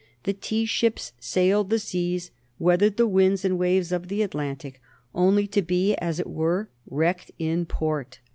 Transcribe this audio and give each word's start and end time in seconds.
The 0.23 0.33
tea 0.33 0.65
ships 0.65 1.13
sailed 1.19 1.69
the 1.69 1.77
seas, 1.77 2.31
weathered 2.57 2.97
the 2.97 3.05
winds 3.07 3.45
and 3.45 3.59
waves 3.59 3.91
of 3.91 4.07
the 4.07 4.23
Atlantic, 4.23 4.81
only 5.13 5.45
to 5.49 5.61
be, 5.61 5.93
as 5.97 6.19
it 6.19 6.25
were, 6.27 6.69
wrecked 6.89 7.29
in 7.37 7.67
port. 7.67 8.19